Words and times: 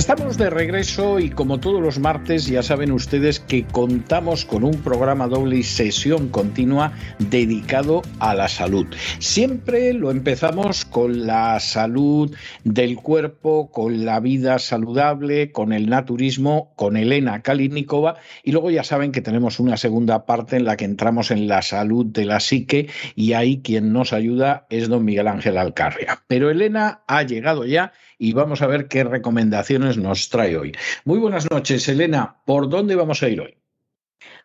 Estamos 0.00 0.38
de 0.38 0.48
regreso 0.48 1.18
y 1.20 1.28
como 1.28 1.60
todos 1.60 1.82
los 1.82 1.98
martes 1.98 2.46
ya 2.46 2.62
saben 2.62 2.90
ustedes 2.90 3.38
que 3.38 3.66
contamos 3.66 4.46
con 4.46 4.64
un 4.64 4.80
programa 4.80 5.28
doble 5.28 5.58
y 5.58 5.62
sesión 5.62 6.30
continua 6.30 6.92
dedicado 7.18 8.00
a 8.18 8.32
la 8.34 8.48
salud. 8.48 8.86
Siempre 9.18 9.92
lo 9.92 10.10
empezamos 10.10 10.86
con 10.86 11.26
la 11.26 11.60
salud 11.60 12.34
del 12.64 12.96
cuerpo, 12.96 13.70
con 13.70 14.06
la 14.06 14.20
vida 14.20 14.58
saludable, 14.58 15.52
con 15.52 15.70
el 15.74 15.90
naturismo, 15.90 16.72
con 16.76 16.96
Elena 16.96 17.42
Kalinikova 17.42 18.16
y 18.42 18.52
luego 18.52 18.70
ya 18.70 18.84
saben 18.84 19.12
que 19.12 19.20
tenemos 19.20 19.60
una 19.60 19.76
segunda 19.76 20.24
parte 20.24 20.56
en 20.56 20.64
la 20.64 20.78
que 20.78 20.86
entramos 20.86 21.30
en 21.30 21.46
la 21.46 21.60
salud 21.60 22.06
de 22.06 22.24
la 22.24 22.40
psique 22.40 22.88
y 23.16 23.34
ahí 23.34 23.60
quien 23.60 23.92
nos 23.92 24.14
ayuda 24.14 24.66
es 24.70 24.88
don 24.88 25.04
Miguel 25.04 25.28
Ángel 25.28 25.58
Alcarria. 25.58 26.22
Pero 26.26 26.48
Elena 26.48 27.02
ha 27.06 27.22
llegado 27.22 27.66
ya 27.66 27.92
y 28.20 28.34
vamos 28.34 28.60
a 28.60 28.66
ver 28.66 28.86
qué 28.86 29.02
recomendaciones 29.02 29.96
nos 29.96 30.28
trae 30.28 30.56
hoy. 30.56 30.76
Muy 31.04 31.18
buenas 31.18 31.50
noches, 31.50 31.88
Elena. 31.88 32.36
¿Por 32.44 32.68
dónde 32.68 32.94
vamos 32.94 33.22
a 33.22 33.28
ir 33.30 33.40
hoy? 33.40 33.56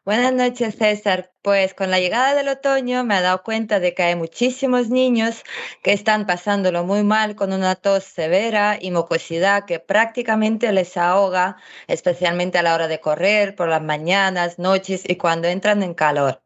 Buenas 0.06 0.34
noches, 0.34 0.76
César. 0.78 1.34
Pues 1.42 1.74
con 1.74 1.92
la 1.92 2.00
llegada 2.00 2.36
del 2.36 2.48
otoño 2.48 3.04
me 3.04 3.18
he 3.18 3.22
dado 3.22 3.44
cuenta 3.44 3.82
de 3.82 3.94
que 3.94 4.04
hay 4.04 4.16
muchísimos 4.16 4.90
niños 4.90 5.44
que 5.84 5.92
están 5.92 6.26
pasándolo 6.26 6.86
muy 6.86 7.04
mal 7.04 7.36
con 7.36 7.52
una 7.52 7.76
tos 7.76 8.06
severa 8.06 8.78
y 8.80 8.92
mucosidad 8.92 9.66
que 9.66 9.82
prácticamente 9.82 10.72
les 10.72 10.96
ahoga, 10.96 11.58
especialmente 11.88 12.58
a 12.58 12.64
la 12.64 12.76
hora 12.76 12.88
de 12.88 13.02
correr, 13.02 13.56
por 13.56 13.68
las 13.68 13.82
mañanas, 13.82 14.58
noches 14.58 15.04
y 15.06 15.18
cuando 15.18 15.50
entran 15.50 15.84
en 15.84 15.94
calor. 15.94 16.45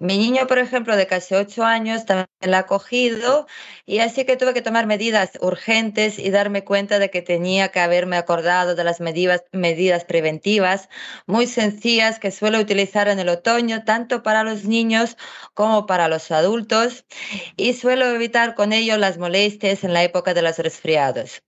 Mi 0.00 0.16
niño, 0.16 0.46
por 0.46 0.58
ejemplo, 0.58 0.96
de 0.96 1.08
casi 1.08 1.34
ocho 1.34 1.64
años, 1.64 2.06
también 2.06 2.28
la 2.40 2.58
ha 2.58 2.66
cogido 2.66 3.48
y 3.84 3.98
así 3.98 4.24
que 4.24 4.36
tuve 4.36 4.54
que 4.54 4.62
tomar 4.62 4.86
medidas 4.86 5.32
urgentes 5.40 6.20
y 6.20 6.30
darme 6.30 6.62
cuenta 6.64 7.00
de 7.00 7.10
que 7.10 7.20
tenía 7.20 7.70
que 7.72 7.80
haberme 7.80 8.16
acordado 8.16 8.76
de 8.76 8.84
las 8.84 9.00
medidas, 9.00 10.04
preventivas 10.04 10.88
muy 11.26 11.48
sencillas 11.48 12.20
que 12.20 12.30
suelo 12.30 12.60
utilizar 12.60 13.08
en 13.08 13.18
el 13.18 13.28
otoño, 13.28 13.84
tanto 13.84 14.22
para 14.22 14.44
los 14.44 14.64
niños 14.64 15.16
como 15.54 15.86
para 15.86 16.06
los 16.06 16.30
adultos, 16.30 17.04
y 17.56 17.74
suelo 17.74 18.06
evitar 18.06 18.54
con 18.54 18.72
ello 18.72 18.96
las 18.98 19.18
molestias 19.18 19.82
en 19.82 19.94
la 19.94 20.04
época 20.04 20.32
de 20.32 20.42
los 20.42 20.58
resfriados. 20.58 21.42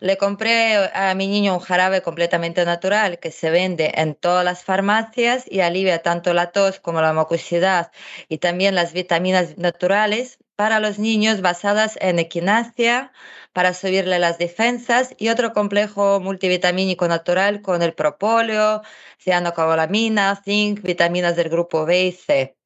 Le 0.00 0.16
compré 0.16 0.90
a 0.94 1.14
mi 1.14 1.26
niño 1.26 1.54
un 1.54 1.60
jarabe 1.60 2.02
completamente 2.02 2.64
natural 2.64 3.18
que 3.18 3.30
se 3.30 3.50
vende 3.50 3.92
en 3.94 4.14
todas 4.14 4.44
las 4.44 4.64
farmacias 4.64 5.44
y 5.48 5.60
alivia 5.60 6.02
tanto 6.02 6.32
la 6.34 6.52
tos 6.52 6.80
como 6.80 7.00
la 7.00 7.12
mucosidad 7.12 7.90
y 8.28 8.38
también 8.38 8.74
las 8.74 8.92
vitaminas 8.92 9.58
naturales 9.58 10.38
para 10.56 10.80
los 10.80 10.98
niños 10.98 11.42
basadas 11.42 11.98
en 12.00 12.18
equinacia 12.18 13.12
para 13.52 13.74
subirle 13.74 14.18
las 14.18 14.38
defensas 14.38 15.14
y 15.18 15.28
otro 15.28 15.52
complejo 15.52 16.20
multivitamínico 16.20 17.08
natural 17.08 17.62
con 17.62 17.82
el 17.82 17.94
propóleo, 17.94 18.82
cianocobalamina, 19.18 20.40
zinc, 20.44 20.82
vitaminas 20.82 21.36
del 21.36 21.48
grupo 21.50 21.84
B 21.86 22.06
y 22.06 22.12
C. 22.12 22.56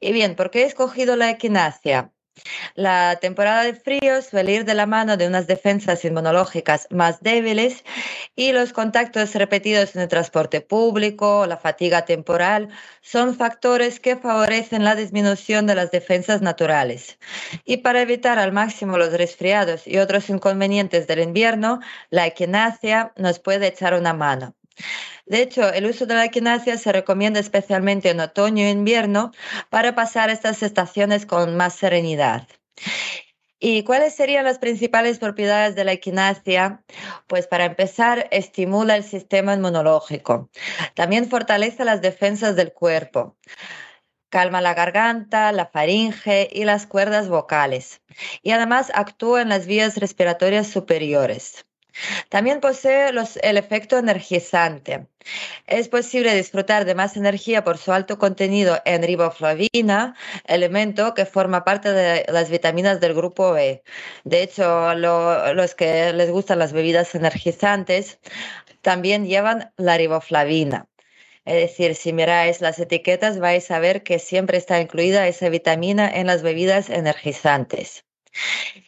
Y 0.00 0.12
bien, 0.12 0.36
¿por 0.36 0.50
qué 0.50 0.62
he 0.62 0.66
escogido 0.66 1.16
la 1.16 1.30
equinacia? 1.30 2.12
La 2.74 3.16
temporada 3.20 3.62
de 3.64 3.74
frío 3.74 4.22
suele 4.22 4.54
ir 4.54 4.64
de 4.64 4.74
la 4.74 4.86
mano 4.86 5.16
de 5.16 5.26
unas 5.26 5.46
defensas 5.46 6.04
inmunológicas 6.04 6.86
más 6.90 7.20
débiles 7.20 7.84
y 8.36 8.52
los 8.52 8.72
contactos 8.72 9.34
repetidos 9.34 9.96
en 9.96 10.02
el 10.02 10.08
transporte 10.08 10.60
público, 10.60 11.46
la 11.46 11.56
fatiga 11.56 12.04
temporal, 12.04 12.68
son 13.00 13.34
factores 13.34 14.00
que 14.00 14.16
favorecen 14.16 14.84
la 14.84 14.94
disminución 14.94 15.66
de 15.66 15.74
las 15.74 15.90
defensas 15.90 16.42
naturales. 16.42 17.18
Y 17.64 17.78
para 17.78 18.02
evitar 18.02 18.38
al 18.38 18.52
máximo 18.52 18.98
los 18.98 19.12
resfriados 19.12 19.86
y 19.86 19.98
otros 19.98 20.28
inconvenientes 20.30 21.06
del 21.06 21.20
invierno, 21.20 21.80
la 22.10 22.26
equinacia 22.26 23.12
nos 23.16 23.38
puede 23.38 23.68
echar 23.68 23.94
una 23.94 24.12
mano. 24.12 24.57
De 25.28 25.42
hecho, 25.42 25.72
el 25.72 25.86
uso 25.86 26.06
de 26.06 26.14
la 26.14 26.24
equinacia 26.24 26.78
se 26.78 26.90
recomienda 26.92 27.38
especialmente 27.38 28.10
en 28.10 28.20
otoño 28.20 28.64
e 28.64 28.70
invierno 28.70 29.32
para 29.68 29.94
pasar 29.94 30.30
estas 30.30 30.62
estaciones 30.62 31.26
con 31.26 31.56
más 31.56 31.74
serenidad. 31.74 32.48
¿Y 33.60 33.82
cuáles 33.82 34.14
serían 34.14 34.44
las 34.44 34.58
principales 34.58 35.18
propiedades 35.18 35.74
de 35.74 35.84
la 35.84 35.92
equinacia? 35.92 36.84
Pues 37.26 37.46
para 37.46 37.64
empezar, 37.64 38.28
estimula 38.30 38.96
el 38.96 39.04
sistema 39.04 39.54
inmunológico. 39.54 40.48
También 40.94 41.28
fortalece 41.28 41.84
las 41.84 42.00
defensas 42.00 42.56
del 42.56 42.72
cuerpo. 42.72 43.36
Calma 44.30 44.60
la 44.60 44.74
garganta, 44.74 45.52
la 45.52 45.66
faringe 45.66 46.48
y 46.52 46.64
las 46.64 46.86
cuerdas 46.86 47.28
vocales. 47.28 48.00
Y 48.42 48.52
además 48.52 48.92
actúa 48.94 49.42
en 49.42 49.48
las 49.48 49.66
vías 49.66 49.96
respiratorias 49.96 50.68
superiores. 50.68 51.67
También 52.28 52.60
posee 52.60 53.10
el 53.42 53.56
efecto 53.56 53.98
energizante. 53.98 55.06
Es 55.66 55.88
posible 55.88 56.34
disfrutar 56.34 56.84
de 56.84 56.94
más 56.94 57.16
energía 57.16 57.64
por 57.64 57.78
su 57.78 57.92
alto 57.92 58.18
contenido 58.18 58.80
en 58.84 59.02
riboflavina, 59.02 60.16
elemento 60.46 61.14
que 61.14 61.26
forma 61.26 61.64
parte 61.64 61.92
de 61.92 62.24
las 62.28 62.50
vitaminas 62.50 63.00
del 63.00 63.14
grupo 63.14 63.52
B. 63.52 63.82
De 64.24 64.42
hecho, 64.42 64.94
los 64.94 65.74
que 65.74 66.12
les 66.12 66.30
gustan 66.30 66.58
las 66.58 66.72
bebidas 66.72 67.14
energizantes 67.14 68.18
también 68.80 69.26
llevan 69.26 69.72
la 69.76 69.96
riboflavina. 69.98 70.86
Es 71.44 71.54
decir, 71.54 71.94
si 71.94 72.12
miráis 72.12 72.60
las 72.60 72.78
etiquetas 72.78 73.38
vais 73.38 73.70
a 73.70 73.78
ver 73.80 74.02
que 74.02 74.18
siempre 74.18 74.58
está 74.58 74.80
incluida 74.80 75.26
esa 75.26 75.48
vitamina 75.48 76.08
en 76.08 76.26
las 76.26 76.42
bebidas 76.42 76.90
energizantes. 76.90 78.04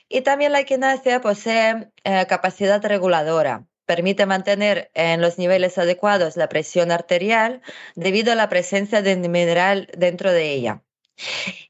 Y 0.08 0.22
también 0.22 0.52
la 0.52 0.60
equinacia 0.60 1.20
posee 1.20 1.90
eh, 2.04 2.26
capacidad 2.28 2.84
reguladora. 2.84 3.66
Permite 3.86 4.26
mantener 4.26 4.90
en 4.94 5.20
los 5.20 5.38
niveles 5.38 5.78
adecuados 5.78 6.36
la 6.36 6.48
presión 6.48 6.92
arterial 6.92 7.62
debido 7.96 8.32
a 8.32 8.36
la 8.36 8.48
presencia 8.48 9.02
de 9.02 9.16
mineral 9.16 9.88
dentro 9.96 10.32
de 10.32 10.52
ella. 10.52 10.82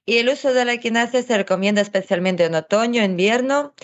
Y 0.04 0.18
el 0.18 0.28
uso 0.28 0.52
de 0.52 0.64
la 0.64 0.72
equinacia 0.72 1.22
se 1.22 1.36
recomienda 1.36 1.80
especialmente 1.80 2.44
en 2.44 2.54
otoño, 2.54 3.02
invierno, 3.02 3.74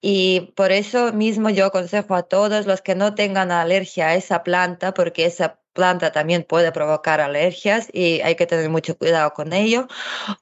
y 0.00 0.52
por 0.56 0.72
eso 0.72 1.12
mismo 1.12 1.50
yo 1.50 1.66
aconsejo 1.66 2.14
a 2.14 2.22
todos 2.22 2.66
los 2.66 2.82
que 2.82 2.94
no 2.94 3.14
tengan 3.14 3.50
alergia 3.50 4.08
a 4.08 4.14
esa 4.14 4.42
planta, 4.42 4.94
porque 4.94 5.26
esa 5.26 5.60
planta 5.76 6.10
también 6.10 6.42
puede 6.42 6.72
provocar 6.72 7.20
alergias 7.20 7.88
y 7.92 8.20
hay 8.22 8.34
que 8.34 8.46
tener 8.46 8.68
mucho 8.70 8.98
cuidado 8.98 9.32
con 9.34 9.52
ello, 9.52 9.86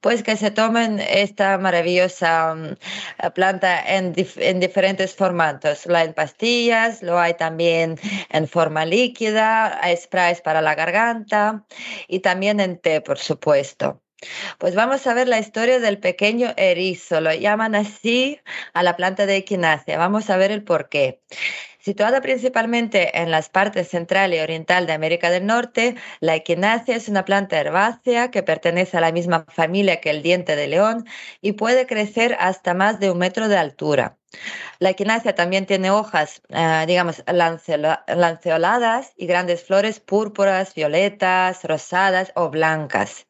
pues 0.00 0.22
que 0.22 0.36
se 0.36 0.50
tomen 0.50 1.00
esta 1.00 1.58
maravillosa 1.58 2.54
mm, 2.54 3.32
planta 3.34 3.82
en, 3.96 4.14
en 4.36 4.60
diferentes 4.60 5.14
formatos. 5.14 5.86
La 5.86 6.04
en 6.04 6.14
pastillas, 6.14 7.02
lo 7.02 7.18
hay 7.18 7.34
también 7.34 7.98
en 8.30 8.48
forma 8.48 8.86
líquida, 8.86 9.78
hay 9.84 9.96
sprays 9.96 10.40
para 10.40 10.62
la 10.62 10.74
garganta 10.74 11.66
y 12.08 12.20
también 12.20 12.60
en 12.60 12.78
té, 12.78 13.00
por 13.02 13.18
supuesto. 13.18 14.00
Pues 14.58 14.74
vamos 14.74 15.06
a 15.06 15.14
ver 15.14 15.28
la 15.28 15.38
historia 15.38 15.80
del 15.80 15.98
pequeño 15.98 16.54
erizo. 16.56 17.20
Lo 17.20 17.32
llaman 17.32 17.74
así 17.74 18.40
a 18.72 18.82
la 18.82 18.96
planta 18.96 19.26
de 19.26 19.36
equinacia. 19.36 19.98
Vamos 19.98 20.30
a 20.30 20.36
ver 20.36 20.50
el 20.50 20.64
por 20.64 20.88
qué. 20.88 21.20
Situada 21.84 22.22
principalmente 22.22 23.20
en 23.20 23.30
las 23.30 23.50
partes 23.50 23.88
central 23.88 24.32
y 24.32 24.38
oriental 24.40 24.86
de 24.86 24.94
América 24.94 25.28
del 25.28 25.44
Norte, 25.44 25.96
la 26.20 26.34
equinacia 26.34 26.96
es 26.96 27.10
una 27.10 27.26
planta 27.26 27.60
herbácea 27.60 28.30
que 28.30 28.42
pertenece 28.42 28.96
a 28.96 29.02
la 29.02 29.12
misma 29.12 29.44
familia 29.50 30.00
que 30.00 30.08
el 30.08 30.22
diente 30.22 30.56
de 30.56 30.66
león 30.66 31.04
y 31.42 31.52
puede 31.52 31.86
crecer 31.86 32.38
hasta 32.40 32.72
más 32.72 33.00
de 33.00 33.10
un 33.10 33.18
metro 33.18 33.48
de 33.48 33.58
altura. 33.58 34.16
La 34.84 34.90
equinacia 34.90 35.34
también 35.34 35.64
tiene 35.64 35.90
hojas, 35.90 36.42
eh, 36.50 36.84
digamos, 36.86 37.24
lanceoladas 37.26 39.14
y 39.16 39.24
grandes 39.24 39.64
flores 39.64 39.98
púrpuras, 39.98 40.74
violetas, 40.74 41.64
rosadas 41.64 42.32
o 42.34 42.50
blancas. 42.50 43.26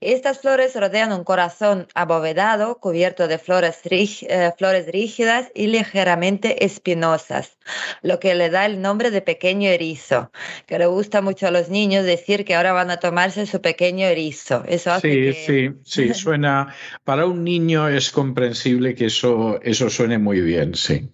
Estas 0.00 0.38
flores 0.38 0.76
rodean 0.76 1.12
un 1.12 1.24
corazón 1.24 1.88
abovedado 1.94 2.78
cubierto 2.78 3.26
de 3.26 3.38
flores, 3.38 3.80
eh, 3.84 4.52
flores 4.56 4.86
rígidas 4.86 5.50
y 5.52 5.66
ligeramente 5.66 6.64
espinosas, 6.64 7.58
lo 8.02 8.20
que 8.20 8.36
le 8.36 8.50
da 8.50 8.64
el 8.64 8.80
nombre 8.80 9.10
de 9.10 9.20
pequeño 9.20 9.70
erizo, 9.70 10.30
que 10.66 10.78
le 10.78 10.86
gusta 10.86 11.22
mucho 11.22 11.48
a 11.48 11.50
los 11.50 11.70
niños 11.70 12.04
decir 12.04 12.44
que 12.44 12.54
ahora 12.54 12.72
van 12.72 12.90
a 12.90 12.98
tomarse 12.98 13.46
su 13.46 13.60
pequeño 13.60 14.06
erizo. 14.06 14.62
Eso 14.68 15.00
sí, 15.00 15.32
sí, 15.32 15.70
sí, 15.82 16.14
suena, 16.14 16.72
para 17.02 17.26
un 17.26 17.42
niño 17.42 17.88
es 17.88 18.10
comprensible 18.12 18.94
que 18.94 19.06
eso, 19.06 19.58
eso 19.62 19.90
suene 19.90 20.18
muy 20.18 20.40
bien, 20.40 20.74
sí. 20.84 21.10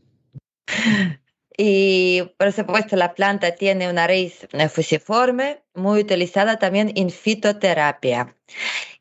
Y 1.57 2.23
por 2.39 2.53
supuesto 2.53 2.97
la 2.97 3.15
planta 3.15 3.55
tiene 3.55 3.91
una 3.91 4.07
raíz 4.07 4.49
fusiforme, 4.73 5.63
muy 5.75 6.01
utilizada 6.01 6.59
también 6.59 6.93
en 6.97 7.11
fitoterapia. 7.11 8.35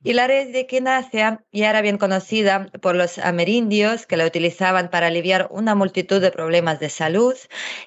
Y 0.03 0.13
la 0.13 0.27
raíz 0.27 0.51
de 0.51 0.59
equinacia 0.61 1.45
ya 1.51 1.69
era 1.69 1.81
bien 1.81 1.97
conocida 1.97 2.69
por 2.81 2.95
los 2.95 3.17
amerindios 3.17 4.05
que 4.05 4.17
la 4.17 4.25
utilizaban 4.25 4.89
para 4.89 5.07
aliviar 5.07 5.47
una 5.51 5.73
multitud 5.73 6.21
de 6.21 6.31
problemas 6.31 6.79
de 6.79 6.89
salud 6.89 7.35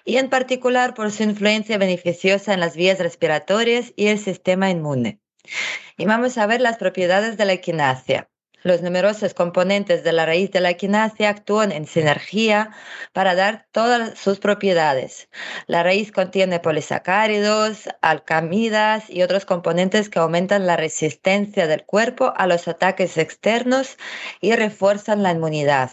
y 0.04 0.16
en 0.16 0.30
particular 0.30 0.94
por 0.94 1.10
su 1.10 1.22
influencia 1.22 1.78
beneficiosa 1.78 2.54
en 2.54 2.60
las 2.60 2.74
vías 2.74 2.98
respiratorias 2.98 3.92
y 3.96 4.06
el 4.06 4.18
sistema 4.18 4.70
inmune. 4.70 5.20
Y 5.98 6.06
vamos 6.06 6.38
a 6.38 6.46
ver 6.46 6.60
las 6.60 6.78
propiedades 6.78 7.36
de 7.36 7.44
la 7.44 7.52
equinacia. 7.52 8.31
Los 8.64 8.80
numerosos 8.80 9.34
componentes 9.34 10.04
de 10.04 10.12
la 10.12 10.24
raíz 10.24 10.52
de 10.52 10.60
la 10.60 10.70
equinacia 10.70 11.28
actúan 11.28 11.72
en 11.72 11.84
sinergia 11.84 12.70
para 13.12 13.34
dar 13.34 13.66
todas 13.72 14.16
sus 14.16 14.38
propiedades. 14.38 15.28
La 15.66 15.82
raíz 15.82 16.12
contiene 16.12 16.60
polisacáridos, 16.60 17.88
alcamidas 18.02 19.10
y 19.10 19.22
otros 19.22 19.46
componentes 19.46 20.08
que 20.08 20.20
aumentan 20.20 20.66
la 20.66 20.76
resistencia 20.76 21.66
del 21.66 21.84
cuerpo 21.84 22.32
a 22.36 22.46
los 22.46 22.68
ataques 22.68 23.18
externos 23.18 23.96
y 24.40 24.54
refuerzan 24.54 25.24
la 25.24 25.32
inmunidad. 25.32 25.90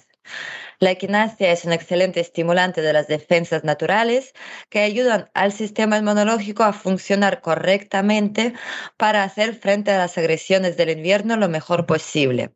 La 0.80 0.92
equinacia 0.92 1.52
es 1.52 1.66
un 1.66 1.74
excelente 1.74 2.20
estimulante 2.20 2.82
de 2.84 2.94
las 2.94 3.08
defensas 3.08 3.64
naturales 3.64 4.34
que 4.70 4.80
ayudan 4.80 5.30
al 5.34 5.52
sistema 5.52 5.98
inmunológico 5.98 6.64
a 6.64 6.74
funcionar 6.74 7.42
correctamente 7.42 8.54
para 8.96 9.24
hacer 9.24 9.56
frente 9.56 9.92
a 9.92 9.98
las 9.98 10.18
agresiones 10.20 10.78
del 10.78 10.92
invierno 10.92 11.36
lo 11.36 11.50
mejor 11.50 11.88
posible. 11.88 12.52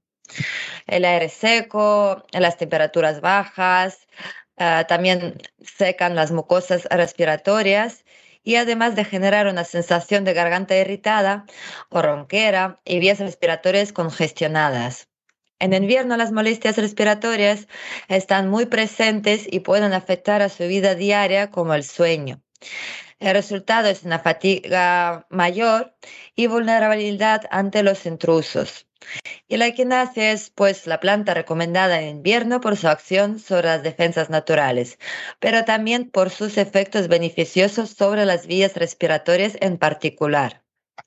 El 0.88 1.06
aire 1.06 1.30
seco, 1.30 2.26
las 2.32 2.58
temperaturas 2.58 3.22
bajas, 3.22 4.08
ah, 4.58 4.86
también 4.88 5.42
secan 5.60 6.16
las 6.16 6.32
mucosas 6.32 6.86
respiratorias 6.90 8.06
y 8.44 8.56
además 8.56 8.96
de 8.96 9.06
generar 9.06 9.48
una 9.48 9.64
sensación 9.64 10.26
de 10.26 10.34
garganta 10.34 10.76
irritada 10.78 11.46
o 11.90 12.02
ronquera 12.02 12.82
y 12.86 13.00
vías 13.00 13.20
respiratorias 13.20 13.94
congestionadas. 13.94 15.08
En 15.60 15.74
invierno 15.74 16.18
las 16.18 16.32
molestias 16.34 16.78
respiratorias 16.78 17.68
están 18.10 18.50
muy 18.50 18.66
presentes 18.66 19.48
y 19.50 19.62
pueden 19.62 19.94
afectar 19.94 20.42
a 20.42 20.50
su 20.50 20.64
vida 20.68 20.94
diaria 20.96 21.52
como 21.52 21.74
el 21.74 21.86
sueño. 21.86 22.42
El 23.20 23.34
resultado 23.34 23.88
es 23.88 24.04
una 24.04 24.20
fatiga 24.20 25.26
mayor 25.30 25.96
y 26.36 26.48
vulnerabilidad 26.48 27.44
ante 27.52 27.82
los 27.82 28.06
intrusos. 28.06 28.88
Y 29.48 29.58
la 29.58 29.68
equinacia 29.68 30.32
es 30.32 30.50
pues 30.50 30.88
la 30.88 31.00
planta 31.00 31.34
recomendada 31.34 32.02
en 32.02 32.10
invierno 32.18 32.62
por 32.62 32.78
su 32.78 32.88
acción 32.88 33.40
sobre 33.40 33.68
las 33.68 33.84
defensas 33.84 34.30
naturales, 34.30 35.00
pero 35.40 35.66
también 35.66 36.10
por 36.10 36.30
sus 36.30 36.58
efectos 36.58 37.08
beneficiosos 37.08 37.92
sobre 37.92 38.26
las 38.26 38.48
vías 38.48 38.76
respiratorias 38.76 39.58
en 39.62 39.78
particular. 39.78 40.64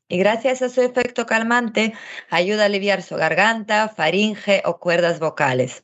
Y 0.09 0.19
gracias 0.19 0.63
a 0.63 0.69
su 0.69 0.83
efecto 0.83 1.27
calmante, 1.27 1.93
ayuda 2.31 2.63
a 2.63 2.67
aliviar 2.67 3.03
su 3.03 3.17
garganta, 3.17 3.89
faringe 3.89 4.63
o 4.65 4.79
cuerdas 4.79 5.19
vocales. 5.19 5.83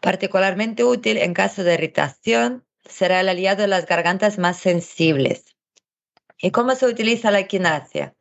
Particularmente 0.00 0.84
útil 0.84 1.18
en 1.18 1.34
caso 1.34 1.64
de 1.64 1.74
irritación, 1.74 2.64
será 2.88 3.20
el 3.20 3.28
aliado 3.28 3.62
de 3.62 3.68
las 3.68 3.86
gargantas 3.86 4.38
más 4.38 4.58
sensibles. 4.58 5.56
¿Y 6.40 6.50
cómo 6.50 6.74
se 6.74 6.86
utiliza 6.86 7.30
la 7.30 7.40
equinacia? 7.40 8.14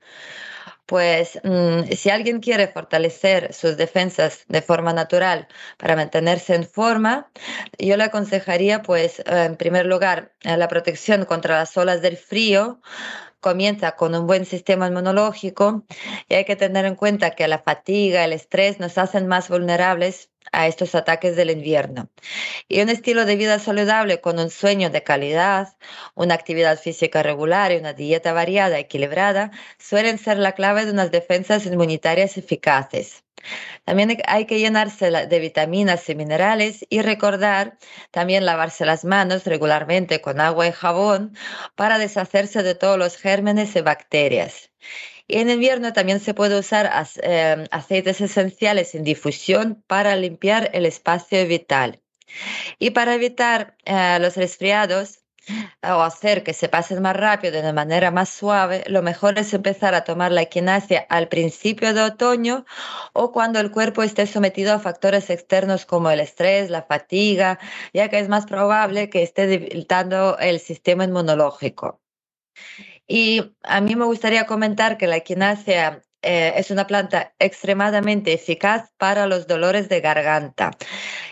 Pues 0.88 1.38
mm, 1.44 1.92
si 1.98 2.10
alguien 2.10 2.40
quiere 2.40 2.70
fortalecer 2.70 3.54
sus 3.54 3.76
defensas 3.76 4.46
de 4.48 4.62
forma 4.62 4.94
natural 4.94 5.50
para 5.78 5.98
mantenerse 5.98 6.56
en 6.56 6.64
forma, 6.66 7.30
yo 7.78 7.98
le 7.98 8.06
aconsejaría, 8.06 8.82
pues, 8.84 9.22
en 9.26 9.58
primer 9.58 9.86
lugar, 9.86 10.32
la 10.44 10.70
protección 10.70 11.26
contra 11.26 11.58
las 11.58 11.76
olas 11.76 12.02
del 12.02 12.16
frío, 12.16 12.80
comienza 13.40 13.96
con 13.96 14.16
un 14.16 14.28
buen 14.28 14.46
sistema 14.46 14.88
inmunológico 14.88 15.86
y 16.28 16.36
hay 16.36 16.46
que 16.46 16.56
tener 16.56 16.86
en 16.86 16.96
cuenta 16.96 17.32
que 17.32 17.48
la 17.48 17.60
fatiga, 17.60 18.26
el 18.26 18.34
estrés 18.34 18.80
nos 18.80 18.98
hacen 18.98 19.28
más 19.28 19.50
vulnerables 19.50 20.30
a 20.52 20.68
estos 20.68 20.96
ataques 20.96 21.36
del 21.36 21.52
invierno. 21.52 22.10
Y 22.68 22.82
un 22.82 22.90
estilo 22.90 23.26
de 23.26 23.36
vida 23.36 23.60
saludable 23.60 24.22
con 24.22 24.40
un 24.40 24.50
sueño 24.50 24.90
de 24.90 25.04
calidad, 25.04 25.78
una 26.16 26.36
actividad 26.36 26.80
física 26.80 27.24
regular 27.24 27.72
y 27.72 27.78
una 27.78 27.94
dieta 27.94 28.34
variada, 28.34 28.80
equilibrada, 28.80 29.52
suelen 29.80 30.18
ser 30.18 30.38
la 30.38 30.54
clave 30.54 30.86
de 30.86 30.92
unas 30.92 31.12
defensas 31.12 31.66
inmunitarias 31.66 32.38
eficaces. 32.38 33.27
También 33.86 34.18
hay 34.28 34.46
que 34.46 34.60
llenarse 34.60 35.12
de 35.12 35.40
vitaminas 35.40 36.10
y 36.10 36.16
minerales 36.16 36.86
y 36.90 37.02
recordar 37.02 37.78
también 38.12 38.46
lavarse 38.46 38.86
las 38.86 39.06
manos 39.06 39.46
regularmente 39.46 40.22
con 40.22 40.42
agua 40.42 40.68
y 40.68 40.72
jabón 40.72 41.38
para 41.76 41.98
deshacerse 41.98 42.64
de 42.64 42.76
todos 42.76 42.98
los 42.98 43.18
gérmenes 43.18 43.76
y 43.76 43.82
bacterias. 43.82 44.72
Y 45.28 45.40
en 45.40 45.50
invierno 45.50 45.94
también 45.94 46.20
se 46.20 46.34
puede 46.34 46.58
usar 46.58 46.90
em, 47.22 47.66
aceites 47.72 48.22
esenciales 48.22 48.96
en 48.96 49.04
difusión 49.04 49.84
para 49.88 50.16
limpiar 50.16 50.70
el 50.74 50.86
espacio 50.86 51.46
vital. 51.48 52.02
Y 52.80 52.92
para 52.92 53.16
evitar 53.16 53.78
eh, 53.86 54.18
los 54.20 54.36
resfriados, 54.36 55.20
o 55.84 56.02
hacer 56.02 56.44
que 56.44 56.54
se 56.54 56.70
pasen 56.70 57.02
más 57.02 57.16
rápido 57.16 57.62
de 57.62 57.74
manera 57.74 58.12
más 58.12 58.30
suave, 58.30 58.84
lo 58.88 59.02
mejor 59.02 59.38
es 59.40 59.54
empezar 59.54 59.96
a 59.96 60.04
tomar 60.04 60.32
la 60.32 60.42
equinacia 60.42 61.06
al 61.10 61.28
principio 61.28 61.94
de 61.94 62.02
otoño 62.04 62.66
o 63.14 63.32
cuando 63.32 63.60
el 63.60 63.72
cuerpo 63.72 64.04
esté 64.04 64.28
sometido 64.28 64.74
a 64.74 64.80
factores 64.80 65.30
externos 65.30 65.86
como 65.86 66.10
el 66.10 66.20
estrés, 66.20 66.70
la 66.70 66.84
fatiga, 66.84 67.60
ya 67.94 68.10
que 68.10 68.20
es 68.20 68.30
más 68.30 68.46
probable 68.46 69.10
que 69.10 69.24
esté 69.24 69.48
debilitando 69.48 70.38
el 70.40 70.60
sistema 70.60 71.04
inmunológico. 71.04 72.02
Y 73.08 73.56
a 73.64 73.80
mí 73.82 73.96
me 73.96 74.06
gustaría 74.06 74.46
comentar 74.46 74.98
que 74.98 75.08
la 75.08 75.16
equinacia 75.16 76.04
eh, 76.30 76.54
es 76.58 76.72
una 76.72 76.88
planta 76.88 77.34
extremadamente 77.40 78.34
eficaz 78.34 78.92
para 78.98 79.28
los 79.28 79.48
dolores 79.48 79.88
de 79.88 80.02
garganta, 80.02 80.72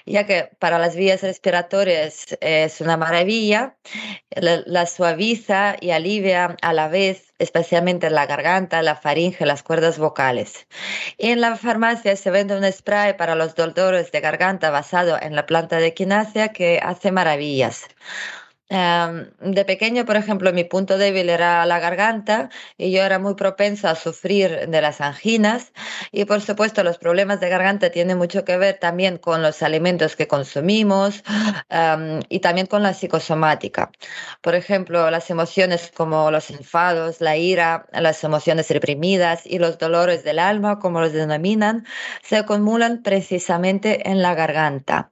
ya 0.06 0.26
que 0.26 0.50
para 0.58 0.80
las 0.80 0.96
vías 0.96 1.22
respiratorias 1.22 2.38
es 2.40 2.80
una 2.80 2.96
maravilla, 2.96 3.76
la, 4.32 4.86
suaviza 4.86 5.76
y 5.82 5.92
alivia 5.92 6.56
a 6.62 6.72
la 6.72 6.88
vez, 6.88 7.34
especialmente 7.40 8.10
la 8.10 8.26
garganta, 8.26 8.82
la 8.82 8.96
faringe, 8.96 9.46
las 9.46 9.64
cuerdas 9.64 10.00
vocales. 10.00 10.66
Y 11.18 11.32
en 11.32 11.42
la 11.42 11.58
farmacia 11.58 12.16
se 12.16 12.32
vende 12.32 12.58
un 12.58 12.72
spray 12.72 13.18
para 13.18 13.36
los 13.36 13.54
dolores 13.54 14.14
de 14.14 14.22
garganta 14.22 14.70
basado 14.70 15.18
en 15.22 15.36
la 15.36 15.46
planta 15.46 15.76
de 15.78 15.88
equinacia 15.88 16.54
que 16.54 16.80
hace 16.82 17.12
maravillas 17.12 17.86
de 18.68 19.66
pequeño, 19.66 20.06
por 20.06 20.16
ejemplo, 20.16 20.52
mi 20.52 20.64
punto 20.64 20.98
débil 20.98 21.30
era 21.30 21.66
la 21.68 21.80
garganta 21.80 22.50
y 22.78 22.92
yo 22.92 23.04
era 23.04 23.20
muy 23.20 23.36
propenso 23.36 23.88
a 23.88 23.96
sufrir 23.96 24.68
de 24.68 24.82
las 24.82 25.02
anginas 25.02 25.72
y 26.12 26.26
por 26.26 26.42
supuesto 26.42 26.84
los 26.84 26.98
problemas 26.98 27.40
de 27.40 27.50
garganta 27.50 27.92
tienen 27.92 28.18
mucho 28.18 28.44
que 28.44 28.58
ver 28.58 28.80
también 28.80 29.20
con 29.20 29.44
los 29.44 29.62
alimentos 29.62 30.16
que 30.16 30.28
consumimos 30.28 31.24
y 32.30 32.40
también 32.40 32.66
con 32.66 32.82
la 32.82 32.94
psicosomática. 32.94 33.92
Por 34.42 34.56
ejemplo, 34.56 35.12
las 35.12 35.30
emociones 35.30 35.92
como 35.96 36.32
los 36.32 36.50
enfados, 36.50 37.22
la 37.22 37.38
ira, 37.38 37.86
las 37.92 38.24
emociones 38.24 38.70
reprimidas 38.70 39.46
y 39.46 39.60
los 39.60 39.78
dolores 39.78 40.24
del 40.24 40.40
alma, 40.40 40.80
como 40.80 41.02
los 41.02 41.14
denominan, 41.14 41.86
se 42.24 42.38
acumulan 42.38 43.04
precisamente 43.04 44.10
en 44.10 44.22
la 44.24 44.34
garganta. 44.34 45.12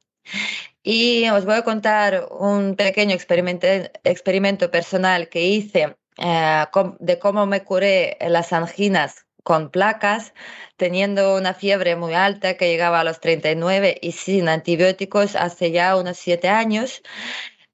Y 0.84 1.30
os 1.30 1.46
voy 1.46 1.56
a 1.56 1.64
contar 1.64 2.28
un 2.30 2.76
pequeño 2.76 3.16
experimento, 3.16 4.70
personal 4.70 5.30
que 5.30 5.46
hice 5.46 5.96
eh, 6.18 6.66
de 7.00 7.20
cómo 7.20 7.46
me 7.46 7.64
curé 7.64 8.18
las 8.20 8.52
anginas 8.52 9.26
con 9.44 9.70
placas, 9.70 10.34
teniendo 10.76 11.38
una 11.38 11.54
fiebre 11.54 11.96
muy 11.96 12.14
alta 12.14 12.56
que 12.58 12.68
llegaba 12.70 13.00
a 13.00 13.04
los 13.06 13.22
39 13.22 13.98
y 14.02 14.12
sin 14.12 14.50
antibióticos 14.50 15.36
hace 15.36 15.72
ya 15.72 15.96
unos 15.96 16.18
7 16.18 16.50
años. 16.50 17.02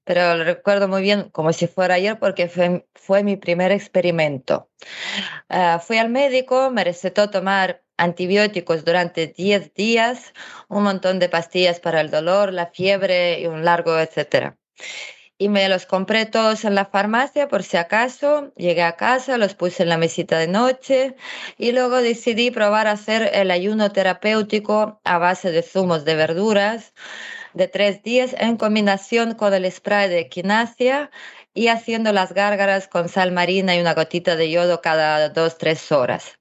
Pero 0.04 0.36
lo 0.36 0.44
recuerdo 0.44 0.88
muy 0.88 1.02
bien 1.02 1.30
como 1.30 1.52
si 1.52 1.66
fuera 1.66 1.94
ayer 1.94 2.18
porque 2.18 2.48
fue, 2.48 3.22
mi 3.24 3.36
primer 3.36 3.72
experimento. 3.72 4.70
Eh, 5.48 5.78
fui 5.80 5.98
al 5.98 6.10
médico, 6.10 6.70
me 6.70 6.84
recetó 6.84 7.30
tomar 7.30 7.82
antibióticos 8.00 8.84
durante 8.84 9.28
10 9.28 9.74
días, 9.74 10.32
un 10.68 10.82
montón 10.84 11.18
de 11.18 11.28
pastillas 11.28 11.80
para 11.80 12.00
el 12.00 12.10
dolor, 12.10 12.52
la 12.52 12.66
fiebre 12.66 13.40
y 13.40 13.46
un 13.46 13.64
largo 13.64 13.98
etcétera 13.98 14.56
y 15.40 15.48
me 15.48 15.70
los 15.70 15.86
compré 15.86 16.26
todos 16.26 16.66
en 16.66 16.74
la 16.74 16.84
farmacia 16.84 17.48
por 17.48 17.62
si 17.62 17.78
acaso. 17.78 18.52
Llegué 18.56 18.82
a 18.82 18.96
casa, 18.96 19.38
los 19.38 19.54
puse 19.54 19.82
en 19.84 19.88
la 19.88 19.96
mesita 19.96 20.38
de 20.38 20.48
noche 20.48 21.16
y 21.56 21.72
luego 21.72 22.02
decidí 22.02 22.50
probar 22.50 22.86
a 22.86 22.92
hacer 22.92 23.30
el 23.32 23.50
ayuno 23.50 23.90
terapéutico 23.90 25.00
a 25.02 25.16
base 25.16 25.50
de 25.50 25.62
zumos 25.62 26.04
de 26.04 26.14
verduras 26.14 26.92
de 27.54 27.68
tres 27.68 28.02
días 28.02 28.34
en 28.38 28.58
combinación 28.58 29.34
con 29.34 29.54
el 29.54 29.70
spray 29.72 30.10
de 30.10 30.20
equinacia 30.20 31.10
y 31.54 31.68
haciendo 31.68 32.12
las 32.12 32.34
gárgaras 32.34 32.86
con 32.86 33.08
sal 33.08 33.32
marina 33.32 33.74
y 33.74 33.80
una 33.80 33.94
gotita 33.94 34.36
de 34.36 34.50
yodo 34.50 34.82
cada 34.82 35.30
dos, 35.30 35.56
tres 35.56 35.90
horas. 35.90 36.39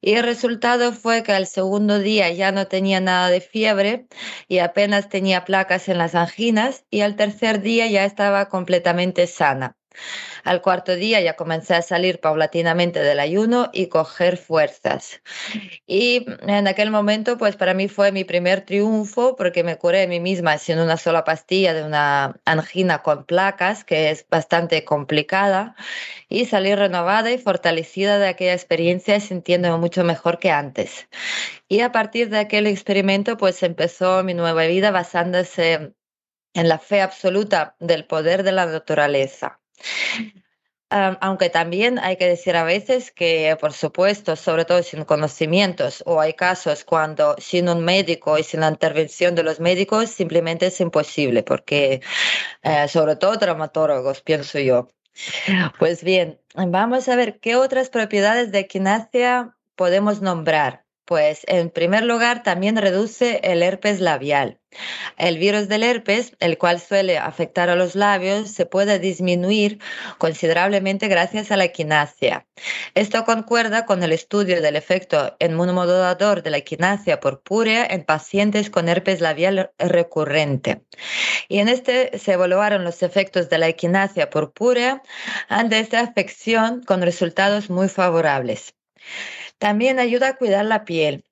Y 0.00 0.14
el 0.14 0.24
resultado 0.24 0.92
fue 0.92 1.22
que 1.22 1.32
al 1.32 1.46
segundo 1.46 1.98
día 1.98 2.30
ya 2.30 2.52
no 2.52 2.66
tenía 2.66 3.00
nada 3.00 3.30
de 3.30 3.40
fiebre 3.40 4.06
y 4.48 4.58
apenas 4.58 5.08
tenía 5.08 5.44
placas 5.44 5.88
en 5.88 5.98
las 5.98 6.14
anginas 6.14 6.84
y 6.90 7.00
al 7.02 7.16
tercer 7.16 7.60
día 7.62 7.86
ya 7.88 8.04
estaba 8.04 8.48
completamente 8.48 9.26
sana. 9.26 9.76
Al 10.44 10.60
cuarto 10.60 10.94
día 10.94 11.20
ya 11.20 11.36
comencé 11.36 11.74
a 11.74 11.82
salir 11.82 12.20
paulatinamente 12.20 13.00
del 13.00 13.20
ayuno 13.20 13.70
y 13.72 13.88
coger 13.88 14.36
fuerzas. 14.36 15.22
Y 15.86 16.26
en 16.42 16.68
aquel 16.68 16.90
momento, 16.90 17.38
pues 17.38 17.56
para 17.56 17.74
mí 17.74 17.88
fue 17.88 18.12
mi 18.12 18.24
primer 18.24 18.60
triunfo 18.62 19.36
porque 19.36 19.64
me 19.64 19.78
curé 19.78 20.02
a 20.02 20.06
mí 20.06 20.20
misma 20.20 20.58
sin 20.58 20.78
una 20.78 20.96
sola 20.96 21.24
pastilla 21.24 21.74
de 21.74 21.82
una 21.82 22.40
angina 22.44 23.02
con 23.02 23.24
placas, 23.24 23.84
que 23.84 24.10
es 24.10 24.26
bastante 24.28 24.84
complicada, 24.84 25.76
y 26.28 26.46
salí 26.46 26.74
renovada 26.74 27.30
y 27.32 27.38
fortalecida 27.38 28.18
de 28.18 28.28
aquella 28.28 28.54
experiencia 28.54 29.20
sintiéndome 29.20 29.78
mucho 29.78 30.04
mejor 30.04 30.38
que 30.38 30.50
antes. 30.50 31.08
Y 31.68 31.80
a 31.80 31.92
partir 31.92 32.30
de 32.30 32.38
aquel 32.38 32.66
experimento, 32.66 33.36
pues 33.36 33.62
empezó 33.62 34.22
mi 34.24 34.34
nueva 34.34 34.64
vida 34.66 34.90
basándose 34.90 35.94
en 36.54 36.68
la 36.68 36.78
fe 36.78 37.02
absoluta 37.02 37.76
del 37.80 38.06
poder 38.06 38.42
de 38.42 38.52
la 38.52 38.66
naturaleza 38.66 39.60
aunque 40.90 41.50
también 41.50 41.98
hay 41.98 42.16
que 42.16 42.28
decir 42.28 42.56
a 42.56 42.62
veces 42.64 43.10
que, 43.10 43.56
por 43.60 43.72
supuesto, 43.72 44.36
sobre 44.36 44.64
todo 44.64 44.82
sin 44.82 45.04
conocimientos, 45.04 46.02
o 46.06 46.20
hay 46.20 46.34
casos 46.34 46.84
cuando 46.84 47.34
sin 47.38 47.68
un 47.68 47.84
médico 47.84 48.38
y 48.38 48.44
sin 48.44 48.60
la 48.60 48.68
intervención 48.68 49.34
de 49.34 49.42
los 49.42 49.58
médicos 49.58 50.10
simplemente 50.10 50.66
es 50.66 50.80
imposible, 50.80 51.42
porque 51.42 52.00
eh, 52.62 52.88
sobre 52.88 53.16
todo 53.16 53.38
traumatólogos, 53.38 54.22
pienso 54.22 54.58
yo. 54.60 54.88
Pues 55.78 56.02
bien, 56.02 56.40
vamos 56.54 57.08
a 57.08 57.16
ver 57.16 57.38
qué 57.40 57.56
otras 57.56 57.88
propiedades 57.88 58.52
de 58.52 58.60
equinacia 58.60 59.56
podemos 59.76 60.20
nombrar. 60.22 60.83
Pues 61.04 61.42
en 61.48 61.68
primer 61.68 62.04
lugar 62.04 62.42
también 62.42 62.76
reduce 62.76 63.40
el 63.42 63.62
herpes 63.62 64.00
labial. 64.00 64.58
El 65.18 65.38
virus 65.38 65.68
del 65.68 65.82
herpes, 65.82 66.34
el 66.40 66.56
cual 66.56 66.80
suele 66.80 67.18
afectar 67.18 67.68
a 67.68 67.76
los 67.76 67.94
labios, 67.94 68.50
se 68.50 68.64
puede 68.64 68.98
disminuir 68.98 69.78
considerablemente 70.16 71.08
gracias 71.08 71.50
a 71.50 71.58
la 71.58 71.64
equinacia. 71.64 72.46
Esto 72.94 73.24
concuerda 73.24 73.84
con 73.84 74.02
el 74.02 74.12
estudio 74.12 74.62
del 74.62 74.76
efecto 74.76 75.36
inmunomodulador 75.40 76.42
de 76.42 76.50
la 76.50 76.56
equinacia 76.56 77.20
purpúrea 77.20 77.84
en 77.84 78.04
pacientes 78.04 78.70
con 78.70 78.88
herpes 78.88 79.20
labial 79.20 79.72
recurrente. 79.78 80.84
Y 81.48 81.58
en 81.58 81.68
este 81.68 82.18
se 82.18 82.32
evaluaron 82.32 82.82
los 82.82 83.02
efectos 83.02 83.50
de 83.50 83.58
la 83.58 83.68
equinacia 83.68 84.30
purpúrea 84.30 85.02
ante 85.48 85.78
esta 85.80 86.00
afección 86.00 86.82
con 86.82 87.02
resultados 87.02 87.68
muy 87.68 87.88
favorables. 87.88 88.74
También 89.58 89.98
ayuda 89.98 90.28
a 90.28 90.36
cuidar 90.36 90.64
la 90.64 90.84
piel. 90.84 91.24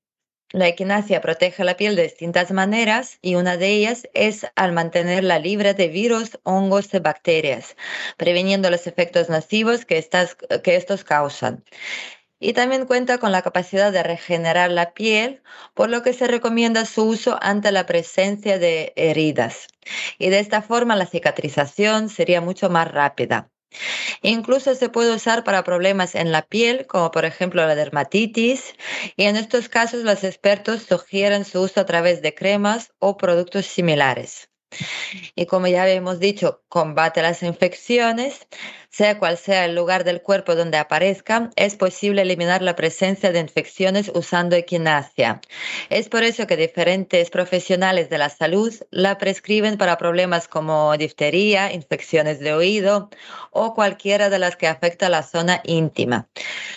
La 0.52 0.68
equinacia 0.68 1.22
protege 1.22 1.64
la 1.64 1.78
piel 1.78 1.96
de 1.96 2.02
distintas 2.02 2.52
maneras 2.52 3.18
y 3.22 3.36
una 3.36 3.56
de 3.56 3.68
ellas 3.68 4.06
es 4.12 4.46
al 4.54 4.72
mantenerla 4.72 5.38
libre 5.38 5.72
de 5.72 5.88
virus, 5.88 6.38
hongos 6.42 6.92
y 6.92 6.98
bacterias, 6.98 7.74
previniendo 8.18 8.68
los 8.68 8.86
efectos 8.86 9.30
nocivos 9.30 9.86
que, 9.86 10.06
que 10.62 10.76
estos 10.76 11.04
causan. 11.04 11.64
Y 12.38 12.52
también 12.52 12.86
cuenta 12.86 13.16
con 13.16 13.32
la 13.32 13.40
capacidad 13.40 13.92
de 13.92 14.02
regenerar 14.02 14.70
la 14.70 14.92
piel, 14.92 15.42
por 15.72 15.88
lo 15.88 16.02
que 16.02 16.12
se 16.12 16.26
recomienda 16.26 16.84
su 16.84 17.04
uso 17.04 17.38
ante 17.40 17.72
la 17.72 17.86
presencia 17.86 18.58
de 18.58 18.92
heridas. 18.96 19.68
Y 20.18 20.28
de 20.28 20.40
esta 20.40 20.60
forma 20.60 20.96
la 20.96 21.06
cicatrización 21.06 22.10
sería 22.10 22.42
mucho 22.42 22.68
más 22.68 22.90
rápida. 22.90 23.48
Incluso 24.22 24.74
se 24.74 24.88
puede 24.88 25.14
usar 25.14 25.44
para 25.44 25.64
problemas 25.64 26.14
en 26.14 26.32
la 26.32 26.42
piel, 26.42 26.86
como 26.86 27.10
por 27.10 27.24
ejemplo 27.24 27.66
la 27.66 27.74
dermatitis, 27.74 28.74
y 29.16 29.24
en 29.24 29.36
estos 29.36 29.68
casos 29.68 30.04
los 30.04 30.24
expertos 30.24 30.84
sugieren 30.84 31.44
su 31.44 31.60
uso 31.62 31.80
a 31.80 31.86
través 31.86 32.22
de 32.22 32.34
cremas 32.34 32.92
o 32.98 33.16
productos 33.16 33.66
similares. 33.66 34.51
Y 35.34 35.46
como 35.46 35.66
ya 35.66 35.88
hemos 35.88 36.18
dicho, 36.18 36.62
combate 36.68 37.22
las 37.22 37.42
infecciones, 37.42 38.46
sea 38.92 39.18
cual 39.18 39.38
sea 39.38 39.64
el 39.64 39.74
lugar 39.74 40.04
del 40.04 40.20
cuerpo 40.20 40.54
donde 40.54 40.76
aparezcan, 40.76 41.50
es 41.56 41.76
posible 41.76 42.22
eliminar 42.22 42.60
la 42.60 42.76
presencia 42.76 43.32
de 43.32 43.40
infecciones 43.40 44.10
usando 44.14 44.54
equinacia. 44.54 45.40
Es 45.88 46.08
por 46.08 46.22
eso 46.24 46.46
que 46.46 46.56
diferentes 46.56 47.30
profesionales 47.30 48.10
de 48.10 48.18
la 48.18 48.28
salud 48.28 48.72
la 48.90 49.16
prescriben 49.16 49.78
para 49.78 49.96
problemas 49.96 50.46
como 50.46 50.96
difteria, 50.98 51.72
infecciones 51.72 52.38
de 52.40 52.52
oído 52.52 53.08
o 53.50 53.74
cualquiera 53.74 54.28
de 54.28 54.38
las 54.38 54.56
que 54.56 54.66
afecta 54.66 55.08
la 55.08 55.22
zona 55.22 55.62
íntima. 55.64 56.28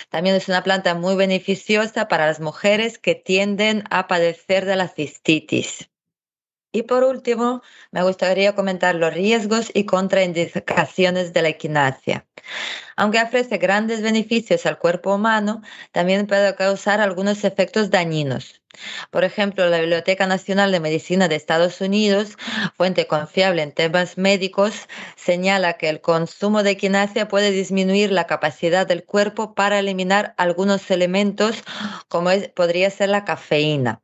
También 0.10 0.36
es 0.36 0.48
una 0.48 0.64
planta 0.64 0.96
muy 0.96 1.16
beneficiosa 1.16 2.08
para 2.08 2.28
las 2.28 2.40
mujeres 2.40 2.98
que 2.98 3.16
tienden 3.16 3.84
a 3.90 4.08
padecer 4.08 4.66
de 4.66 4.76
la 4.78 4.88
cistitis. 4.88 5.90
Y 6.76 6.84
por 6.84 7.06
último, 7.06 7.62
me 7.92 8.04
gustaría 8.04 8.54
comentar 8.54 8.96
los 8.96 9.14
riesgos 9.14 9.72
y 9.74 9.86
contraindicaciones 9.86 11.32
de 11.32 11.42
la 11.42 11.48
equinacia. 11.48 12.26
Aunque 12.98 13.22
ofrece 13.22 13.60
grandes 13.60 14.02
beneficios 14.02 14.66
al 14.66 14.78
cuerpo 14.78 15.16
humano, 15.16 15.62
también 15.94 16.28
puede 16.28 16.54
causar 16.56 17.00
algunos 17.00 17.46
efectos 17.46 17.92
dañinos. 17.92 18.62
Por 19.10 19.24
ejemplo, 19.24 19.70
la 19.70 19.80
Biblioteca 19.80 20.28
Nacional 20.28 20.74
de 20.74 20.82
Medicina 20.82 21.30
de 21.30 21.38
Estados 21.38 21.80
Unidos, 21.80 22.36
fuente 22.76 23.08
confiable 23.08 23.62
en 23.62 23.72
temas 23.72 24.18
médicos, 24.18 24.90
señala 25.16 25.78
que 25.78 25.88
el 25.88 26.02
consumo 26.02 26.62
de 26.62 26.72
equinacia 26.72 27.30
puede 27.30 27.52
disminuir 27.52 28.12
la 28.12 28.28
capacidad 28.28 28.86
del 28.86 29.06
cuerpo 29.06 29.56
para 29.56 29.80
eliminar 29.80 30.34
algunos 30.36 30.92
elementos, 30.92 31.64
como 32.10 32.32
podría 32.54 32.90
ser 32.90 33.08
la 33.08 33.24
cafeína. 33.24 34.02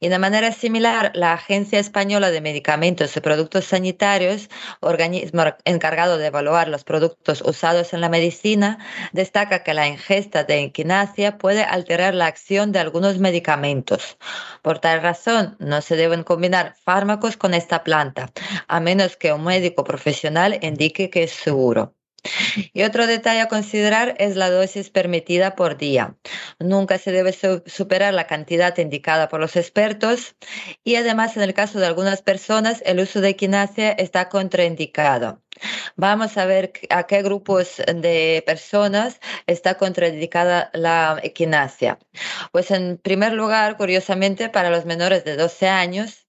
Y 0.00 0.08
de 0.08 0.18
manera 0.18 0.52
similar, 0.52 1.12
la 1.14 1.34
Agencia 1.34 1.78
Española 1.78 2.30
de 2.30 2.40
Medicamentos 2.40 3.16
y 3.16 3.20
Productos 3.20 3.66
Sanitarios, 3.66 4.48
organismo 4.80 5.44
encargado 5.64 6.18
de 6.18 6.26
evaluar 6.26 6.68
los 6.68 6.84
productos 6.84 7.42
usados 7.42 7.92
en 7.92 8.00
la 8.00 8.08
medicina, 8.08 8.78
destaca 9.12 9.62
que 9.62 9.74
la 9.74 9.86
ingesta 9.86 10.44
de 10.44 10.62
equinacia 10.62 11.38
puede 11.38 11.62
alterar 11.62 12.14
la 12.14 12.26
acción 12.26 12.72
de 12.72 12.78
algunos 12.78 13.18
medicamentos. 13.18 14.18
Por 14.62 14.78
tal 14.78 15.02
razón, 15.02 15.56
no 15.58 15.80
se 15.82 15.96
deben 15.96 16.24
combinar 16.24 16.74
fármacos 16.84 17.36
con 17.36 17.54
esta 17.54 17.84
planta, 17.84 18.30
a 18.68 18.80
menos 18.80 19.16
que 19.16 19.32
un 19.32 19.44
médico 19.44 19.84
profesional 19.84 20.58
indique 20.62 21.10
que 21.10 21.24
es 21.24 21.32
seguro. 21.32 21.94
Y 22.72 22.82
otro 22.82 23.06
detalle 23.06 23.40
a 23.40 23.48
considerar 23.48 24.14
es 24.18 24.36
la 24.36 24.50
dosis 24.50 24.90
permitida 24.90 25.54
por 25.54 25.76
día. 25.76 26.16
Nunca 26.58 26.98
se 26.98 27.12
debe 27.12 27.32
superar 27.66 28.14
la 28.14 28.26
cantidad 28.26 28.76
indicada 28.78 29.28
por 29.28 29.40
los 29.40 29.56
expertos 29.56 30.36
y 30.84 30.96
además 30.96 31.36
en 31.36 31.42
el 31.42 31.54
caso 31.54 31.80
de 31.80 31.86
algunas 31.86 32.22
personas 32.22 32.82
el 32.86 33.00
uso 33.00 33.20
de 33.20 33.30
equinacia 33.30 33.92
está 33.92 34.28
contraindicado. 34.28 35.42
Vamos 35.96 36.38
a 36.38 36.46
ver 36.46 36.72
a 36.90 37.06
qué 37.06 37.22
grupos 37.22 37.82
de 37.86 38.42
personas 38.46 39.20
está 39.46 39.76
contraindicada 39.76 40.70
la 40.72 41.18
equinacia. 41.22 41.98
Pues 42.52 42.70
en 42.70 42.98
primer 42.98 43.32
lugar, 43.32 43.76
curiosamente, 43.76 44.48
para 44.48 44.70
los 44.70 44.84
menores 44.86 45.24
de 45.24 45.36
12 45.36 45.68
años, 45.68 46.26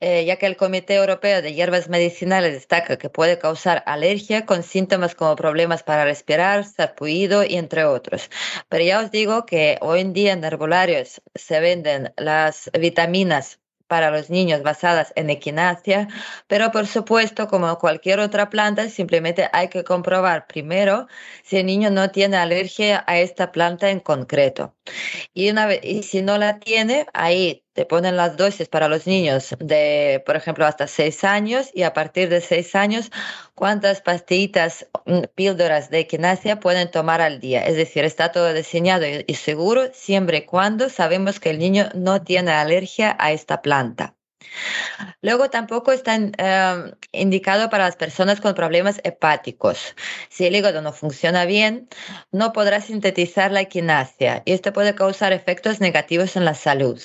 eh, 0.00 0.24
ya 0.24 0.36
que 0.36 0.46
el 0.46 0.56
Comité 0.56 0.94
Europeo 0.94 1.42
de 1.42 1.54
Hierbas 1.54 1.88
Medicinales 1.88 2.52
destaca 2.54 2.98
que 2.98 3.10
puede 3.10 3.38
causar 3.38 3.82
alergia 3.86 4.46
con 4.46 4.62
síntomas 4.62 5.14
como 5.14 5.36
problemas 5.36 5.82
para 5.82 6.04
respirar, 6.04 6.64
sarpullido 6.64 7.44
y 7.44 7.56
entre 7.56 7.84
otros. 7.84 8.30
Pero 8.68 8.84
ya 8.84 9.00
os 9.00 9.10
digo 9.10 9.46
que 9.46 9.78
hoy 9.80 10.00
en 10.00 10.12
día 10.12 10.32
en 10.32 10.44
herbolarios 10.44 11.20
se 11.34 11.60
venden 11.60 12.12
las 12.16 12.70
vitaminas 12.78 13.58
para 13.88 14.10
los 14.10 14.30
niños 14.30 14.62
basadas 14.62 15.12
en 15.16 15.30
equinacia, 15.30 16.08
pero 16.46 16.70
por 16.70 16.86
supuesto, 16.86 17.48
como 17.48 17.76
cualquier 17.78 18.20
otra 18.20 18.50
planta, 18.50 18.88
simplemente 18.90 19.48
hay 19.52 19.68
que 19.68 19.82
comprobar 19.82 20.46
primero 20.46 21.08
si 21.42 21.56
el 21.56 21.66
niño 21.66 21.90
no 21.90 22.10
tiene 22.10 22.36
alergia 22.36 23.02
a 23.06 23.18
esta 23.18 23.50
planta 23.50 23.90
en 23.90 24.00
concreto. 24.00 24.76
Y, 25.34 25.50
una 25.50 25.74
y 25.74 26.02
si 26.02 26.22
no 26.22 26.38
la 26.38 26.60
tiene, 26.60 27.06
ahí 27.14 27.64
te 27.78 27.86
ponen 27.86 28.16
las 28.16 28.36
dosis 28.36 28.68
para 28.68 28.88
los 28.88 29.06
niños 29.06 29.54
de, 29.60 30.20
por 30.26 30.34
ejemplo, 30.34 30.66
hasta 30.66 30.88
6 30.88 31.22
años 31.22 31.70
y 31.72 31.84
a 31.84 31.92
partir 31.92 32.28
de 32.28 32.40
6 32.40 32.74
años, 32.74 33.12
cuántas 33.54 34.00
pastillitas, 34.00 34.88
mm, 35.06 35.20
píldoras 35.36 35.88
de 35.88 36.00
equinacia 36.00 36.58
pueden 36.58 36.90
tomar 36.90 37.20
al 37.20 37.38
día. 37.38 37.64
Es 37.64 37.76
decir, 37.76 38.04
está 38.04 38.32
todo 38.32 38.52
diseñado 38.52 39.06
y 39.24 39.34
seguro 39.34 39.90
siempre 39.92 40.38
y 40.38 40.44
cuando 40.44 40.88
sabemos 40.88 41.38
que 41.38 41.50
el 41.50 41.60
niño 41.60 41.88
no 41.94 42.20
tiene 42.20 42.50
alergia 42.50 43.16
a 43.16 43.30
esta 43.30 43.62
planta. 43.62 44.16
Luego 45.22 45.48
tampoco 45.48 45.92
está 45.92 46.16
em, 46.16 46.92
indicado 47.12 47.70
para 47.70 47.84
las 47.84 47.94
personas 47.94 48.40
con 48.40 48.54
problemas 48.54 49.00
hepáticos. 49.04 49.94
Si 50.30 50.46
el 50.46 50.56
hígado 50.56 50.82
no 50.82 50.92
funciona 50.92 51.44
bien, 51.44 51.88
no 52.32 52.52
podrá 52.52 52.80
sintetizar 52.80 53.52
la 53.52 53.60
equinacia 53.60 54.42
y 54.44 54.52
esto 54.52 54.72
puede 54.72 54.96
causar 54.96 55.32
efectos 55.32 55.80
negativos 55.80 56.34
en 56.34 56.44
la 56.44 56.54
salud. 56.54 57.00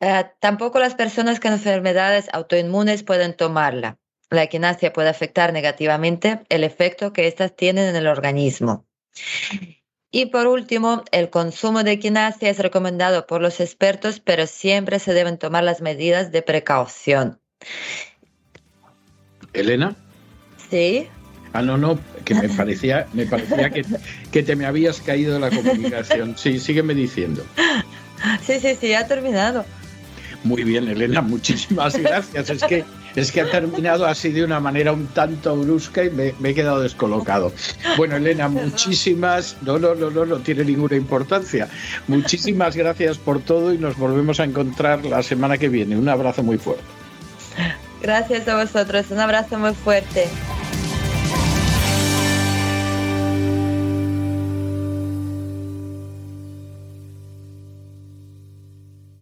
Eh, 0.00 0.24
tampoco 0.40 0.78
las 0.78 0.94
personas 0.94 1.40
con 1.40 1.52
enfermedades 1.52 2.28
autoinmunes 2.32 3.02
pueden 3.02 3.34
tomarla. 3.34 3.98
La 4.30 4.42
equinacia 4.42 4.92
puede 4.92 5.08
afectar 5.08 5.52
negativamente 5.52 6.40
el 6.48 6.64
efecto 6.64 7.12
que 7.12 7.26
éstas 7.26 7.54
tienen 7.54 7.88
en 7.88 7.96
el 7.96 8.06
organismo. 8.06 8.86
Y 10.10 10.26
por 10.26 10.46
último, 10.46 11.04
el 11.12 11.30
consumo 11.30 11.82
de 11.82 11.92
equinacia 11.92 12.50
es 12.50 12.58
recomendado 12.58 13.26
por 13.26 13.40
los 13.40 13.60
expertos, 13.60 14.20
pero 14.20 14.46
siempre 14.46 14.98
se 14.98 15.14
deben 15.14 15.38
tomar 15.38 15.64
las 15.64 15.80
medidas 15.80 16.32
de 16.32 16.42
precaución. 16.42 17.40
Elena. 19.52 19.96
Sí. 20.70 21.08
Ah, 21.52 21.62
no, 21.62 21.76
no, 21.76 21.98
que 22.24 22.34
me 22.34 22.48
parecía, 22.56 23.06
me 23.12 23.26
parecía 23.26 23.70
que, 23.70 23.84
que 24.30 24.42
te 24.42 24.56
me 24.56 24.66
habías 24.66 25.00
caído 25.00 25.34
de 25.34 25.40
la 25.40 25.50
comunicación. 25.50 26.36
Sí, 26.36 26.58
sígueme 26.58 26.94
diciendo. 26.94 27.44
Sí, 28.44 28.60
sí, 28.60 28.76
sí, 28.80 28.94
ha 28.94 29.06
terminado. 29.06 29.64
Muy 30.44 30.62
bien, 30.62 30.86
Elena, 30.88 31.22
muchísimas 31.22 31.96
gracias. 32.02 32.50
Es 32.50 32.62
que, 32.62 32.84
es 33.16 33.32
que 33.32 33.40
ha 33.40 33.50
terminado 33.50 34.06
así 34.06 34.30
de 34.30 34.44
una 34.44 34.60
manera 34.60 34.92
un 34.92 35.06
tanto 35.08 35.56
brusca 35.56 36.04
y 36.04 36.10
me, 36.10 36.34
he 36.42 36.54
quedado 36.54 36.80
descolocado. 36.80 37.52
Bueno, 37.96 38.16
Elena, 38.16 38.48
muchísimas, 38.48 39.56
no, 39.62 39.78
no, 39.78 39.94
no, 39.94 40.10
no, 40.10 40.24
no 40.24 40.38
tiene 40.38 40.64
ninguna 40.64 40.96
importancia. 40.96 41.68
Muchísimas 42.06 42.76
gracias 42.76 43.18
por 43.18 43.40
todo 43.40 43.74
y 43.74 43.78
nos 43.78 43.96
volvemos 43.96 44.38
a 44.38 44.44
encontrar 44.44 45.04
la 45.04 45.22
semana 45.22 45.58
que 45.58 45.68
viene. 45.68 45.96
Un 45.96 46.08
abrazo 46.08 46.42
muy 46.42 46.58
fuerte. 46.58 46.84
Gracias 48.00 48.46
a 48.46 48.56
vosotros, 48.56 49.06
un 49.10 49.18
abrazo 49.18 49.58
muy 49.58 49.74
fuerte. 49.74 50.28